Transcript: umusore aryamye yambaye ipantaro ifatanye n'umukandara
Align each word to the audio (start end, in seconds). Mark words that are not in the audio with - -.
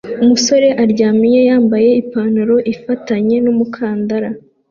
umusore 0.23 0.67
aryamye 0.83 1.39
yambaye 1.49 1.89
ipantaro 2.01 2.55
ifatanye 2.73 3.37
n'umukandara 3.43 4.29